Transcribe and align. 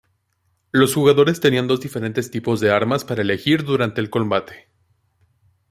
Los 0.71 0.95
jugadores 0.95 1.39
tenían 1.41 1.67
dos 1.67 1.79
diferentes 1.79 2.31
tipos 2.31 2.59
de 2.59 2.71
armas 2.71 3.05
para 3.05 3.21
elegir 3.21 3.63
durante 3.63 4.01
el 4.01 4.09
combate. 4.09 4.67